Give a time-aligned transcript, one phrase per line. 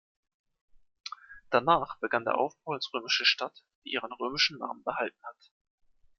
[1.51, 5.51] Danach begann der Aufbau als römische Stadt, die ihren römischen Namen behalten hat.